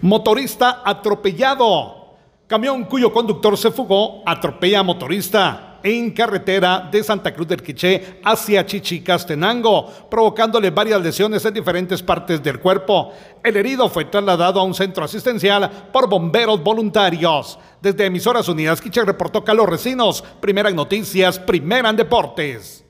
Motorista 0.00 0.82
atropellado. 0.84 2.14
Camión 2.46 2.84
cuyo 2.84 3.12
conductor 3.12 3.58
se 3.58 3.72
fugó 3.72 4.22
atropella 4.24 4.78
a 4.80 4.82
motorista 4.84 5.80
en 5.82 6.12
carretera 6.12 6.88
de 6.90 7.02
Santa 7.02 7.34
Cruz 7.34 7.48
del 7.48 7.62
Quiché 7.62 8.20
hacia 8.24 8.64
Chichicastenango, 8.64 9.86
provocándole 10.08 10.70
varias 10.70 11.02
lesiones 11.02 11.44
en 11.44 11.54
diferentes 11.54 12.02
partes 12.02 12.42
del 12.42 12.60
cuerpo. 12.60 13.12
El 13.42 13.56
herido 13.56 13.88
fue 13.88 14.04
trasladado 14.04 14.60
a 14.60 14.64
un 14.64 14.74
centro 14.74 15.04
asistencial 15.04 15.68
por 15.92 16.08
bomberos 16.08 16.62
voluntarios. 16.62 17.58
Desde 17.82 18.06
Emisoras 18.06 18.48
Unidas 18.48 18.80
Quiché 18.80 19.04
reportó 19.04 19.42
Carlos 19.42 19.68
Recinos, 19.68 20.22
primera 20.40 20.70
en 20.70 20.76
noticias, 20.76 21.38
primera 21.40 21.90
en 21.90 21.96
deportes. 21.96 22.87